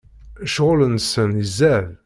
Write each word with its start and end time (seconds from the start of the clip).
Ccɣel-nsen 0.49 1.31
izad! 1.43 1.87